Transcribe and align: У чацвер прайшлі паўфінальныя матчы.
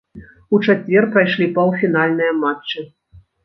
У 0.57 0.59
чацвер 0.67 1.03
прайшлі 1.13 1.47
паўфінальныя 1.59 2.31
матчы. 2.43 2.89